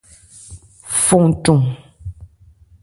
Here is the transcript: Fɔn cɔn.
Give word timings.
Fɔn 1.05 1.25
cɔn. 1.43 1.63